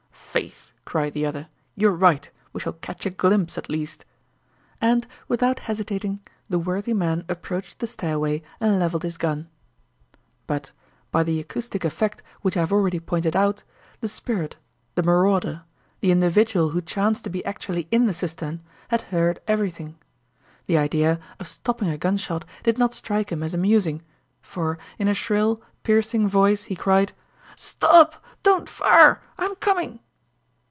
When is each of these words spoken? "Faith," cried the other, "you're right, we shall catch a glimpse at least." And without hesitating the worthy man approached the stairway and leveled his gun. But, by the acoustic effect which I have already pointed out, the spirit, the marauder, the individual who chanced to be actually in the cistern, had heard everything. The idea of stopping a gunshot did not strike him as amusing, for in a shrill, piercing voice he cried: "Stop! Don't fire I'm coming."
"Faith," 0.33 0.71
cried 0.85 1.13
the 1.13 1.25
other, 1.25 1.49
"you're 1.75 1.91
right, 1.91 2.31
we 2.53 2.61
shall 2.61 2.71
catch 2.71 3.05
a 3.05 3.09
glimpse 3.09 3.57
at 3.57 3.69
least." 3.69 4.05
And 4.79 5.05
without 5.27 5.59
hesitating 5.59 6.21
the 6.49 6.57
worthy 6.57 6.93
man 6.93 7.25
approached 7.27 7.79
the 7.79 7.87
stairway 7.87 8.41
and 8.61 8.79
leveled 8.79 9.03
his 9.03 9.17
gun. 9.17 9.49
But, 10.47 10.71
by 11.11 11.23
the 11.23 11.41
acoustic 11.41 11.83
effect 11.83 12.23
which 12.43 12.55
I 12.55 12.61
have 12.61 12.71
already 12.71 13.01
pointed 13.01 13.35
out, 13.35 13.65
the 13.99 14.07
spirit, 14.07 14.55
the 14.95 15.03
marauder, 15.03 15.63
the 15.99 16.11
individual 16.13 16.69
who 16.69 16.81
chanced 16.81 17.25
to 17.25 17.29
be 17.29 17.43
actually 17.43 17.89
in 17.91 18.07
the 18.07 18.13
cistern, 18.13 18.63
had 18.87 19.01
heard 19.01 19.41
everything. 19.49 19.97
The 20.65 20.77
idea 20.77 21.19
of 21.41 21.47
stopping 21.49 21.89
a 21.89 21.97
gunshot 21.97 22.45
did 22.63 22.77
not 22.77 22.93
strike 22.93 23.33
him 23.33 23.43
as 23.43 23.53
amusing, 23.53 24.01
for 24.41 24.79
in 24.97 25.09
a 25.09 25.13
shrill, 25.13 25.61
piercing 25.83 26.29
voice 26.29 26.63
he 26.63 26.75
cried: 26.77 27.11
"Stop! 27.57 28.23
Don't 28.43 28.69
fire 28.69 29.21
I'm 29.37 29.55
coming." 29.55 29.99